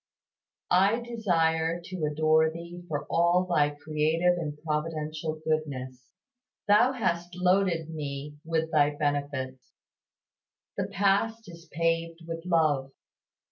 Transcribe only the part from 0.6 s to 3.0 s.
I desire to adore Thee